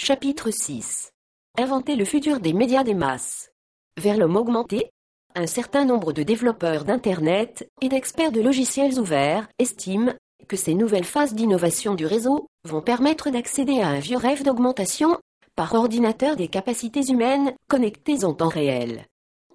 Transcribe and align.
Chapitre 0.00 0.52
6. 0.52 1.10
Inventer 1.58 1.96
le 1.96 2.04
futur 2.04 2.38
des 2.38 2.52
médias 2.52 2.84
des 2.84 2.94
masses. 2.94 3.50
Vers 4.00 4.16
l'homme 4.16 4.36
augmenté, 4.36 4.92
un 5.34 5.48
certain 5.48 5.84
nombre 5.84 6.12
de 6.12 6.22
développeurs 6.22 6.84
d'Internet 6.84 7.68
et 7.82 7.88
d'experts 7.88 8.30
de 8.30 8.40
logiciels 8.40 9.00
ouverts 9.00 9.48
estiment 9.58 10.12
que 10.46 10.56
ces 10.56 10.74
nouvelles 10.74 11.02
phases 11.02 11.34
d'innovation 11.34 11.96
du 11.96 12.06
réseau 12.06 12.46
vont 12.62 12.80
permettre 12.80 13.30
d'accéder 13.30 13.80
à 13.80 13.88
un 13.88 13.98
vieux 13.98 14.18
rêve 14.18 14.44
d'augmentation 14.44 15.18
par 15.56 15.74
ordinateur 15.74 16.36
des 16.36 16.46
capacités 16.46 17.10
humaines 17.10 17.52
connectées 17.68 18.22
en 18.22 18.34
temps 18.34 18.46
réel. 18.46 19.04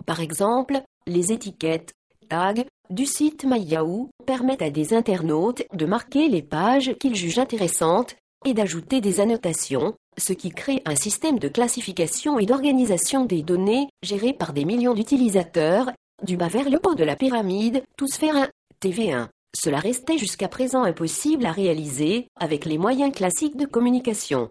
Par 0.06 0.20
exemple, 0.20 0.82
les 1.08 1.32
étiquettes 1.32 1.94
tags 2.28 2.66
du 2.90 3.06
site 3.06 3.46
MyYahoo 3.46 4.10
permettent 4.26 4.62
à 4.62 4.72
des 4.72 4.94
internautes 4.94 5.64
de 5.72 5.86
marquer 5.86 6.28
les 6.28 6.44
pages 6.44 6.96
qu'ils 7.00 7.16
jugent 7.16 7.40
intéressantes 7.40 8.18
et 8.46 8.54
d'ajouter 8.54 9.00
des 9.00 9.22
annotations, 9.22 9.96
ce 10.18 10.34
qui 10.34 10.50
crée 10.52 10.82
un 10.86 10.96
système 10.96 11.40
de 11.40 11.48
classification 11.48 12.40
et 12.40 12.46
d'organisation 12.46 13.26
des 13.26 13.44
données 13.44 13.88
géré 14.04 14.34
par 14.34 14.54
des 14.54 14.66
millions 14.66 14.94
d'utilisateurs, 14.94 15.92
du 16.24 16.38
bas 16.38 16.48
vers 16.48 16.70
le 16.70 16.80
haut 16.86 16.96
de 16.96 17.04
la 17.04 17.16
pyramide, 17.16 17.84
tous 17.98 18.16
faire 18.16 18.36
un 18.36 18.50
TV1. 18.82 19.28
Cela 19.56 19.80
restait 19.80 20.18
jusqu'à 20.18 20.48
présent 20.48 20.84
impossible 20.84 21.46
à 21.46 21.52
réaliser 21.52 22.28
avec 22.40 22.66
les 22.66 22.78
moyens 22.78 23.14
classiques 23.14 23.58
de 23.58 23.66
communication. 23.66 24.50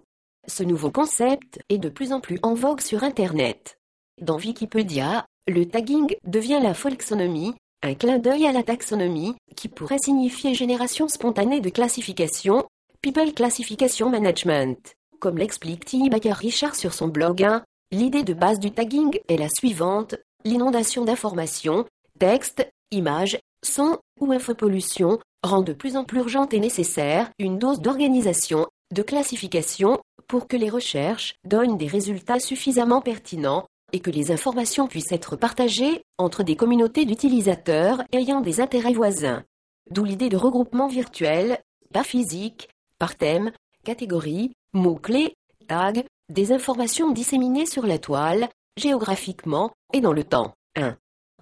Ce 0.49 0.63
nouveau 0.63 0.91
concept 0.91 1.61
est 1.69 1.79
de 1.79 1.89
plus 1.89 2.13
en 2.13 2.21
plus 2.21 2.39
en 2.43 2.55
vogue 2.55 2.81
sur 2.81 3.05
Internet. 3.05 3.79
Dans 4.21 4.39
Wikipédia, 4.39 5.27
le 5.49 5.67
tagging 5.67 6.15
devient 6.25 6.61
la 6.63 6.75
folksonomie, 6.75 7.55
un 7.83 7.95
clin 7.95 8.19
d'œil 8.19 8.47
à 8.47 8.53
la 8.53 8.63
taxonomie, 8.63 9.35
qui 9.57 9.69
pourrait 9.69 9.99
signifier 9.99 10.55
génération 10.55 11.09
spontanée 11.09 11.61
de 11.61 11.71
classification, 11.71 12.65
People 13.03 13.33
Classification 13.35 14.09
Management. 14.09 14.95
Comme 15.23 15.39
l'explique 15.39 15.85
T. 15.85 16.09
Baker 16.11 16.33
Richard 16.33 16.75
sur 16.75 16.93
son 16.93 17.07
blog 17.07 17.45
1, 17.45 17.63
l'idée 17.93 18.25
de 18.25 18.35
base 18.35 18.59
du 18.59 18.73
tagging 18.73 19.21
est 19.29 19.37
la 19.37 19.49
suivante, 19.49 20.17
l'inondation 20.45 21.05
d'informations, 21.05 21.87
textes, 22.19 22.69
images, 22.91 23.39
sons 23.65 23.99
ou 24.19 24.33
infopollution 24.33 25.21
rend 25.45 25.63
de 25.63 25.75
plus 25.75 25.97
en 25.97 26.03
plus 26.03 26.19
urgente 26.19 26.55
et 26.55 26.59
nécessaire 26.59 27.31
une 27.39 27.61
dose 27.61 27.81
d'organisation, 27.81 28.67
de 28.93 29.03
classification, 29.03 30.01
pour 30.27 30.49
que 30.49 30.57
les 30.57 30.69
recherches 30.69 31.37
donnent 31.45 31.79
des 31.79 31.87
résultats 31.87 32.41
suffisamment 32.41 33.01
pertinents 33.01 33.67
et 33.93 34.01
que 34.01 34.11
les 34.11 34.33
informations 34.33 34.89
puissent 34.89 35.13
être 35.13 35.37
partagées 35.37 36.03
entre 36.19 36.43
des 36.43 36.57
communautés 36.57 37.05
d'utilisateurs 37.05 38.03
ayant 38.11 38.41
des 38.41 38.61
intérêts 38.61 38.93
voisins. 38.93 39.45
D'où 39.89 40.03
l'idée 40.03 40.31
de 40.31 40.37
regroupement 40.37 40.89
virtuel, 40.89 41.61
pas 41.93 42.03
physique, 42.03 42.69
par 42.99 43.17
thème, 43.17 43.53
catégorie, 43.85 44.53
mots-clés, 44.73 45.35
tags, 45.69 46.03
des 46.29 46.53
informations 46.53 47.11
disséminées 47.11 47.67
sur 47.67 47.87
la 47.87 47.99
toile, 47.99 48.49
géographiquement 48.77 49.73
et 49.93 50.01
dans 50.01 50.13
le 50.13 50.23
temps. 50.25 50.55
1. 50.77 50.97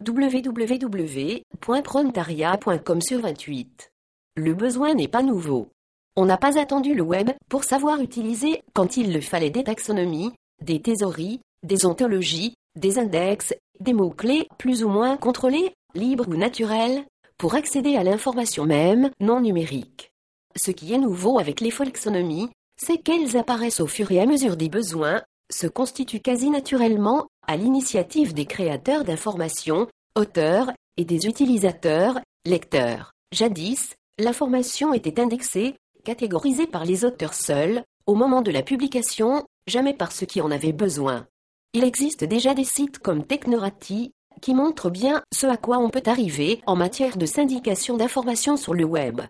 www.prontaria.com 0.07 3.01
sur 3.01 3.21
28. 3.21 3.93
Le 4.37 4.55
besoin 4.55 4.95
n'est 4.95 5.09
pas 5.09 5.23
nouveau. 5.23 5.69
On 6.17 6.25
n'a 6.25 6.37
pas 6.37 6.59
attendu 6.59 6.95
le 6.95 7.03
web 7.03 7.31
pour 7.49 7.63
savoir 7.65 8.01
utiliser, 8.01 8.63
quand 8.73 8.97
il 8.97 9.13
le 9.13 9.21
fallait, 9.21 9.51
des 9.51 9.65
taxonomies, 9.65 10.33
des 10.61 10.83
thésauries, 10.83 11.41
des 11.63 11.87
ontologies, 11.87 12.55
des 12.77 12.99
index, 12.99 13.55
des 13.79 13.93
mots-clés 13.93 14.49
plus 14.59 14.83
ou 14.83 14.89
moins 14.89 15.17
contrôlés, 15.17 15.73
libres 15.95 16.29
ou 16.29 16.37
naturels, 16.37 17.05
pour 17.39 17.55
accéder 17.55 17.95
à 17.97 18.03
l'information 18.03 18.67
même 18.67 19.11
non 19.21 19.41
numérique. 19.41 20.11
Ce 20.57 20.73
qui 20.73 20.93
est 20.93 20.99
nouveau 20.99 21.39
avec 21.39 21.61
les 21.61 21.71
folksonomies, 21.71 22.51
c'est 22.83 22.99
qu'elles 22.99 23.37
apparaissent 23.37 23.81
au 23.81 23.87
fur 23.87 24.11
et 24.11 24.21
à 24.21 24.27
mesure 24.27 24.57
des 24.57 24.69
besoins, 24.69 25.23
se 25.53 25.67
constituent 25.67 26.21
quasi 26.21 26.51
naturellement, 26.51 27.27
à 27.47 27.57
l'initiative 27.57 28.33
des 28.33 28.47
créateurs 28.47 29.05
d'informations, 29.05 29.87
auteurs, 30.17 30.71
et 30.97 31.05
des 31.05 31.27
utilisateurs, 31.27 32.19
lecteurs. 32.45 33.13
Jadis, 33.33 33.95
l'information 34.19 34.93
était 34.93 35.21
indexée, 35.21 35.75
catégorisée 36.05 36.67
par 36.67 36.85
les 36.85 37.05
auteurs 37.05 37.35
seuls, 37.35 37.83
au 38.07 38.15
moment 38.15 38.43
de 38.43 38.51
la 38.51 38.63
publication, 38.63 39.45
jamais 39.67 39.95
par 39.95 40.13
ceux 40.13 40.27
qui 40.27 40.41
en 40.41 40.51
avaient 40.51 40.73
besoin. 40.73 41.27
Il 41.75 41.85
existe 41.85 42.25
déjà 42.25 42.55
des 42.55 42.65
sites 42.65 42.99
comme 42.99 43.25
Technorati, 43.25 44.13
qui 44.41 44.55
montrent 44.55 44.91
bien 44.91 45.23
ce 45.33 45.47
à 45.47 45.57
quoi 45.57 45.79
on 45.79 45.91
peut 45.91 46.03
arriver 46.07 46.61
en 46.67 46.77
matière 46.77 47.17
de 47.17 47.27
syndication 47.27 47.97
d'informations 47.97 48.57
sur 48.57 48.75
le 48.75 48.85
web. 48.85 49.21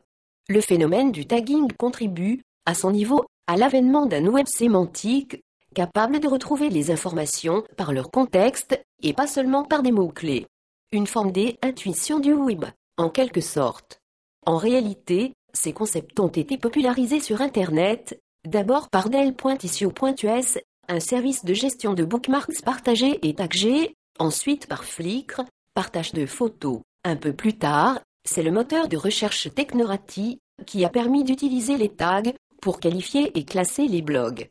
Le 0.48 0.60
phénomène 0.60 1.12
du 1.12 1.26
tagging 1.26 1.70
contribue, 1.78 2.42
à 2.66 2.74
son 2.74 2.90
niveau, 2.90 3.26
à 3.50 3.56
l'avènement 3.56 4.06
d'un 4.06 4.26
web 4.26 4.46
sémantique, 4.46 5.42
capable 5.74 6.20
de 6.20 6.28
retrouver 6.28 6.68
les 6.68 6.92
informations 6.92 7.64
par 7.76 7.92
leur 7.92 8.12
contexte, 8.12 8.80
et 9.02 9.12
pas 9.12 9.26
seulement 9.26 9.64
par 9.64 9.82
des 9.82 9.90
mots-clés. 9.90 10.46
Une 10.92 11.08
forme 11.08 11.32
d'intuition 11.32 12.20
du 12.20 12.32
web, 12.32 12.64
en 12.96 13.08
quelque 13.08 13.40
sorte. 13.40 13.98
En 14.46 14.56
réalité, 14.56 15.32
ces 15.52 15.72
concepts 15.72 16.20
ont 16.20 16.28
été 16.28 16.58
popularisés 16.58 17.18
sur 17.18 17.40
Internet, 17.40 18.20
d'abord 18.46 18.88
par 18.88 19.10
Dell.issue.us, 19.10 20.58
un 20.86 21.00
service 21.00 21.44
de 21.44 21.52
gestion 21.52 21.94
de 21.94 22.04
bookmarks 22.04 22.62
partagés 22.64 23.18
et 23.28 23.34
taggés, 23.34 23.96
ensuite 24.20 24.68
par 24.68 24.84
Flickr, 24.84 25.42
partage 25.74 26.12
de 26.12 26.24
photos. 26.24 26.82
Un 27.02 27.16
peu 27.16 27.32
plus 27.32 27.58
tard, 27.58 27.98
c'est 28.24 28.44
le 28.44 28.52
moteur 28.52 28.86
de 28.86 28.96
recherche 28.96 29.52
Technorati 29.52 30.38
qui 30.66 30.84
a 30.84 30.88
permis 30.88 31.24
d'utiliser 31.24 31.76
les 31.76 31.88
tags 31.88 32.22
pour 32.60 32.80
qualifier 32.80 33.36
et 33.38 33.44
classer 33.44 33.86
les 33.86 34.02
blogs. 34.02 34.48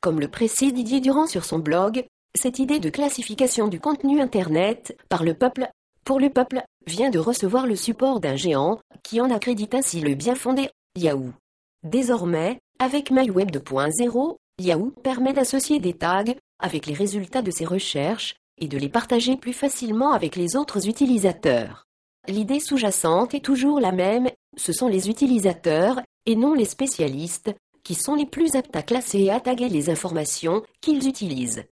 Comme 0.00 0.20
le 0.20 0.28
précise 0.28 0.74
Didier 0.74 1.00
Durand 1.00 1.26
sur 1.26 1.44
son 1.44 1.58
blog, 1.58 2.04
cette 2.36 2.58
idée 2.58 2.80
de 2.80 2.90
classification 2.90 3.68
du 3.68 3.80
contenu 3.80 4.20
Internet 4.20 4.96
par 5.08 5.24
le 5.24 5.34
peuple, 5.34 5.68
pour 6.04 6.20
le 6.20 6.30
peuple, 6.30 6.62
vient 6.86 7.10
de 7.10 7.18
recevoir 7.18 7.66
le 7.66 7.76
support 7.76 8.20
d'un 8.20 8.36
géant 8.36 8.78
qui 9.02 9.20
en 9.20 9.30
accrédite 9.30 9.74
ainsi 9.74 10.00
le 10.00 10.14
bien 10.14 10.34
fondé, 10.34 10.68
Yahoo. 10.96 11.32
Désormais, 11.82 12.58
avec 12.78 13.10
MyWeb 13.10 13.50
2.0, 13.50 14.36
Yahoo 14.60 14.90
permet 15.02 15.32
d'associer 15.32 15.78
des 15.78 15.94
tags 15.94 16.24
avec 16.58 16.86
les 16.86 16.94
résultats 16.94 17.42
de 17.42 17.50
ses 17.50 17.64
recherches 17.64 18.34
et 18.58 18.68
de 18.68 18.78
les 18.78 18.88
partager 18.88 19.36
plus 19.36 19.52
facilement 19.52 20.12
avec 20.12 20.36
les 20.36 20.56
autres 20.56 20.88
utilisateurs. 20.88 21.84
L'idée 22.28 22.60
sous-jacente 22.60 23.34
est 23.34 23.44
toujours 23.44 23.80
la 23.80 23.92
même, 23.92 24.30
ce 24.56 24.72
sont 24.72 24.88
les 24.88 25.10
utilisateurs, 25.10 26.00
et 26.26 26.36
non 26.36 26.54
les 26.54 26.64
spécialistes, 26.64 27.54
qui 27.82 27.94
sont 27.94 28.14
les 28.14 28.26
plus 28.26 28.54
aptes 28.54 28.74
à 28.76 28.82
classer 28.82 29.20
et 29.20 29.30
à 29.30 29.40
taguer 29.40 29.68
les 29.68 29.90
informations 29.90 30.62
qu'ils 30.80 31.06
utilisent. 31.06 31.64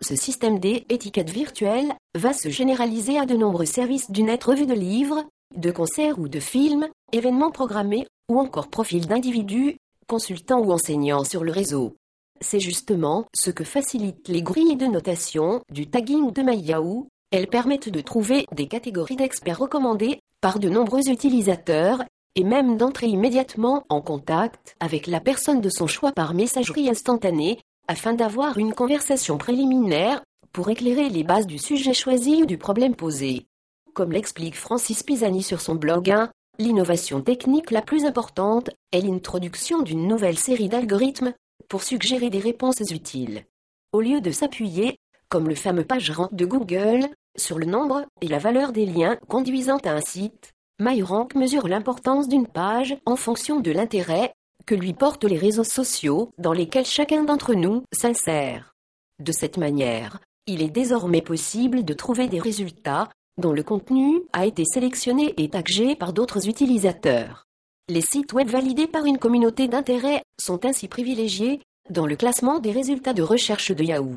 Ce 0.00 0.16
système 0.16 0.58
d'étiquettes 0.58 1.30
virtuelles 1.30 1.92
va 2.14 2.32
se 2.32 2.48
généraliser 2.48 3.18
à 3.18 3.26
de 3.26 3.36
nombreux 3.36 3.66
services 3.66 4.10
du 4.10 4.22
net 4.22 4.42
revue 4.42 4.66
de 4.66 4.74
livres, 4.74 5.24
de 5.56 5.70
concerts 5.70 6.18
ou 6.18 6.28
de 6.28 6.40
films, 6.40 6.88
événements 7.12 7.50
programmés 7.50 8.06
ou 8.30 8.40
encore 8.40 8.68
profils 8.68 9.06
d'individus, 9.06 9.76
consultants 10.06 10.60
ou 10.60 10.72
enseignants 10.72 11.24
sur 11.24 11.44
le 11.44 11.52
réseau. 11.52 11.96
C'est 12.40 12.60
justement 12.60 13.26
ce 13.34 13.50
que 13.50 13.64
facilitent 13.64 14.28
les 14.28 14.42
grilles 14.42 14.76
de 14.76 14.86
notation 14.86 15.60
du 15.70 15.88
tagging 15.88 16.32
de 16.32 16.42
MyYahoo 16.42 17.06
elles 17.30 17.46
permettent 17.46 17.88
de 17.88 18.00
trouver 18.00 18.46
des 18.52 18.66
catégories 18.66 19.16
d'experts 19.16 19.58
recommandés 19.58 20.20
par 20.40 20.58
de 20.58 20.68
nombreux 20.68 21.08
utilisateurs 21.08 22.02
et 22.36 22.44
même 22.44 22.76
d'entrer 22.76 23.06
immédiatement 23.06 23.84
en 23.88 24.00
contact 24.00 24.76
avec 24.80 25.06
la 25.06 25.20
personne 25.20 25.60
de 25.60 25.70
son 25.70 25.86
choix 25.86 26.12
par 26.12 26.34
messagerie 26.34 26.88
instantanée 26.88 27.58
afin 27.88 28.14
d'avoir 28.14 28.58
une 28.58 28.72
conversation 28.72 29.36
préliminaire 29.38 30.22
pour 30.52 30.70
éclairer 30.70 31.08
les 31.08 31.24
bases 31.24 31.46
du 31.46 31.58
sujet 31.58 31.94
choisi 31.94 32.42
ou 32.42 32.46
du 32.46 32.58
problème 32.58 32.94
posé. 32.94 33.46
Comme 33.94 34.12
l'explique 34.12 34.56
Francis 34.56 35.02
Pisani 35.02 35.42
sur 35.42 35.60
son 35.60 35.74
blog 35.74 36.10
1, 36.10 36.30
l'innovation 36.58 37.20
technique 37.20 37.70
la 37.70 37.82
plus 37.82 38.04
importante 38.04 38.70
est 38.92 39.00
l'introduction 39.00 39.82
d'une 39.82 40.06
nouvelle 40.06 40.38
série 40.38 40.68
d'algorithmes 40.68 41.32
pour 41.68 41.82
suggérer 41.82 42.30
des 42.30 42.38
réponses 42.38 42.80
utiles. 42.90 43.44
Au 43.92 44.00
lieu 44.00 44.20
de 44.20 44.30
s'appuyer, 44.30 44.98
comme 45.28 45.48
le 45.48 45.54
fameux 45.54 45.84
PageRank 45.84 46.34
de 46.34 46.46
Google, 46.46 47.08
sur 47.36 47.58
le 47.58 47.66
nombre 47.66 48.04
et 48.20 48.28
la 48.28 48.38
valeur 48.38 48.72
des 48.72 48.86
liens 48.86 49.16
conduisant 49.28 49.78
à 49.84 49.92
un 49.92 50.00
site, 50.00 50.52
MyRank 50.80 51.34
mesure 51.34 51.68
l'importance 51.68 52.26
d'une 52.26 52.46
page 52.46 52.96
en 53.04 53.14
fonction 53.14 53.60
de 53.60 53.70
l'intérêt 53.70 54.32
que 54.64 54.74
lui 54.74 54.94
portent 54.94 55.24
les 55.24 55.36
réseaux 55.36 55.64
sociaux 55.64 56.30
dans 56.38 56.54
lesquels 56.54 56.86
chacun 56.86 57.22
d'entre 57.22 57.52
nous 57.52 57.82
s'insère. 57.92 58.74
De 59.18 59.30
cette 59.30 59.58
manière, 59.58 60.20
il 60.46 60.62
est 60.62 60.70
désormais 60.70 61.20
possible 61.20 61.84
de 61.84 61.92
trouver 61.92 62.28
des 62.28 62.40
résultats 62.40 63.10
dont 63.36 63.52
le 63.52 63.62
contenu 63.62 64.22
a 64.32 64.46
été 64.46 64.64
sélectionné 64.64 65.34
et 65.36 65.50
tagué 65.50 65.96
par 65.96 66.14
d'autres 66.14 66.48
utilisateurs. 66.48 67.44
Les 67.90 68.00
sites 68.00 68.32
web 68.32 68.48
validés 68.48 68.86
par 68.86 69.04
une 69.04 69.18
communauté 69.18 69.68
d'intérêt 69.68 70.22
sont 70.40 70.64
ainsi 70.64 70.88
privilégiés 70.88 71.60
dans 71.90 72.06
le 72.06 72.16
classement 72.16 72.58
des 72.58 72.72
résultats 72.72 73.12
de 73.12 73.22
recherche 73.22 73.72
de 73.72 73.84
Yahoo. 73.84 74.16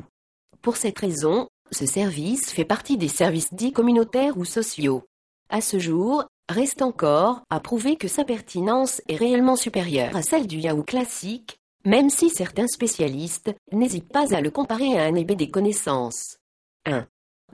Pour 0.62 0.78
cette 0.78 0.98
raison, 0.98 1.48
ce 1.72 1.84
service 1.84 2.50
fait 2.50 2.64
partie 2.64 2.96
des 2.96 3.08
services 3.08 3.52
dits 3.52 3.72
communautaires 3.72 4.38
ou 4.38 4.46
sociaux. 4.46 5.02
À 5.50 5.60
ce 5.60 5.78
jour, 5.78 6.24
reste 6.48 6.82
encore 6.82 7.42
à 7.50 7.60
prouver 7.60 7.96
que 7.96 8.08
sa 8.08 8.24
pertinence 8.24 9.00
est 9.08 9.16
réellement 9.16 9.56
supérieure 9.56 10.16
à 10.16 10.22
celle 10.22 10.46
du 10.46 10.56
Yahoo 10.58 10.82
classique, 10.82 11.58
même 11.84 12.10
si 12.10 12.30
certains 12.30 12.66
spécialistes 12.66 13.54
n'hésitent 13.72 14.12
pas 14.12 14.34
à 14.34 14.40
le 14.40 14.50
comparer 14.50 14.98
à 14.98 15.04
un 15.04 15.14
ébé 15.14 15.36
des 15.36 15.50
connaissances. 15.50 16.38
1. 16.86 17.06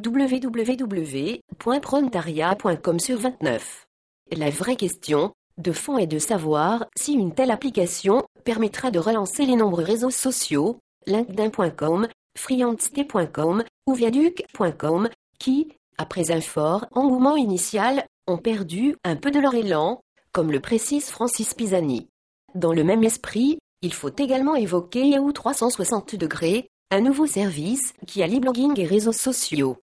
www.prontaria.com 0.04 3.00
sur 3.00 3.18
29. 3.18 3.86
La 4.32 4.50
vraie 4.50 4.76
question, 4.76 5.32
de 5.58 5.72
fond 5.72 5.98
est 5.98 6.06
de 6.06 6.18
savoir 6.18 6.86
si 6.96 7.14
une 7.14 7.34
telle 7.34 7.50
application 7.50 8.24
permettra 8.44 8.90
de 8.90 8.98
relancer 8.98 9.44
les 9.44 9.56
nombreux 9.56 9.84
réseaux 9.84 10.10
sociaux, 10.10 10.78
linkedin.com, 11.06 12.08
friandsté.com 12.36 13.64
ou 13.86 13.94
viaduc.com, 13.94 15.08
qui, 15.38 15.68
après 15.98 16.30
un 16.30 16.40
fort 16.40 16.86
engouement 16.92 17.36
initial, 17.36 18.06
ont 18.30 18.38
perdu 18.38 18.96
un 19.04 19.16
peu 19.16 19.30
de 19.30 19.40
leur 19.40 19.54
élan, 19.54 20.00
comme 20.32 20.52
le 20.52 20.60
précise 20.60 21.10
Francis 21.10 21.54
Pisani. 21.54 22.08
Dans 22.54 22.72
le 22.72 22.84
même 22.84 23.04
esprit, 23.04 23.58
il 23.82 23.92
faut 23.92 24.10
également 24.16 24.56
évoquer 24.56 25.06
Yahoo 25.06 25.32
360 25.32 26.16
degrés, 26.16 26.68
un 26.90 27.00
nouveau 27.00 27.26
service 27.26 27.92
qui 28.06 28.22
allie 28.22 28.40
blogging 28.40 28.78
et 28.78 28.86
réseaux 28.86 29.12
sociaux. 29.12 29.76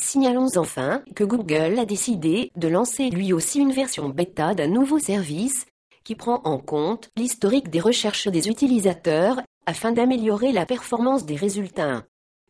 Signalons 0.00 0.48
enfin 0.56 1.02
que 1.14 1.24
Google 1.24 1.78
a 1.78 1.84
décidé 1.84 2.50
de 2.56 2.68
lancer 2.68 3.10
lui 3.10 3.32
aussi 3.32 3.60
une 3.60 3.72
version 3.72 4.08
bêta 4.08 4.54
d'un 4.54 4.68
nouveau 4.68 4.98
service 4.98 5.66
qui 6.02 6.14
prend 6.14 6.40
en 6.44 6.58
compte 6.58 7.10
l'historique 7.16 7.68
des 7.68 7.80
recherches 7.80 8.28
des 8.28 8.48
utilisateurs 8.48 9.40
afin 9.66 9.92
d'améliorer 9.92 10.52
la 10.52 10.66
performance 10.66 11.26
des 11.26 11.36
résultats. 11.36 12.04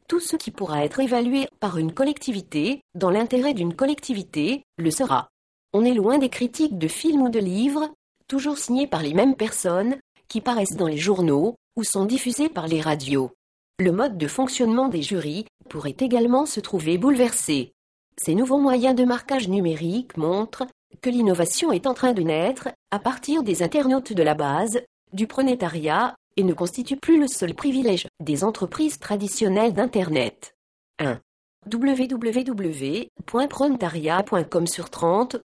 Tout 0.08 0.20
ce 0.20 0.36
qui 0.36 0.50
pourra 0.50 0.84
être 0.84 1.00
évalué 1.00 1.48
par 1.58 1.78
une 1.78 1.92
collectivité, 1.92 2.82
dans 2.94 3.10
l'intérêt 3.10 3.54
d'une 3.54 3.74
collectivité, 3.74 4.62
le 4.76 4.90
sera. 4.90 5.31
On 5.72 5.84
est 5.84 5.94
loin 5.94 6.18
des 6.18 6.28
critiques 6.28 6.78
de 6.78 6.88
films 6.88 7.22
ou 7.22 7.28
de 7.28 7.38
livres, 7.38 7.90
toujours 8.28 8.58
signés 8.58 8.86
par 8.86 9.02
les 9.02 9.14
mêmes 9.14 9.36
personnes, 9.36 9.96
qui 10.28 10.40
paraissent 10.40 10.76
dans 10.76 10.86
les 10.86 10.98
journaux 10.98 11.56
ou 11.76 11.84
sont 11.84 12.04
diffusés 12.04 12.48
par 12.48 12.68
les 12.68 12.80
radios. 12.80 13.30
Le 13.78 13.92
mode 13.92 14.18
de 14.18 14.26
fonctionnement 14.26 14.88
des 14.88 15.02
jurys 15.02 15.46
pourrait 15.68 15.96
également 15.98 16.46
se 16.46 16.60
trouver 16.60 16.98
bouleversé. 16.98 17.72
Ces 18.18 18.34
nouveaux 18.34 18.58
moyens 18.58 18.94
de 18.94 19.04
marquage 19.04 19.48
numérique 19.48 20.16
montrent 20.16 20.66
que 21.00 21.10
l'innovation 21.10 21.72
est 21.72 21.86
en 21.86 21.94
train 21.94 22.12
de 22.12 22.22
naître 22.22 22.68
à 22.90 22.98
partir 22.98 23.42
des 23.42 23.62
internautes 23.62 24.12
de 24.12 24.22
la 24.22 24.34
base, 24.34 24.82
du 25.12 25.26
pronétariat, 25.26 26.14
et 26.36 26.44
ne 26.44 26.52
constitue 26.52 26.96
plus 26.96 27.18
le 27.18 27.28
seul 27.28 27.54
privilège 27.54 28.06
des 28.20 28.44
entreprises 28.44 28.98
traditionnelles 28.98 29.72
d'Internet. 29.72 30.54
1. 30.98 31.18
www.pronétariat.com 31.72 34.66
sur 34.66 34.90
30 34.90 35.36